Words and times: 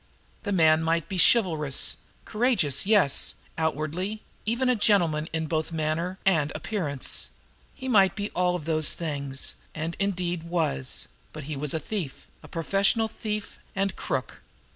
The 0.41 0.51
man 0.51 0.81
might 0.81 1.07
be 1.07 1.19
chivalrous, 1.19 1.97
courageous, 2.25 2.87
yes, 2.87 3.35
outwardly, 3.55 4.23
even 4.47 4.67
a 4.67 4.75
gentleman 4.75 5.27
in 5.31 5.45
both 5.45 5.71
manner 5.71 6.17
and 6.25 6.51
appearance; 6.55 7.29
he 7.75 7.87
might 7.87 8.15
be 8.15 8.31
all 8.31 8.57
those 8.57 8.93
things, 8.93 9.53
and, 9.75 9.95
indeed, 9.99 10.41
was 10.41 11.07
but 11.33 11.43
he 11.43 11.55
was 11.55 11.75
a 11.75 11.79
thief, 11.79 12.25
a 12.41 12.47
professional 12.47 13.09
thief 13.09 13.59
and 13.75 13.95
crook. 13.95 14.39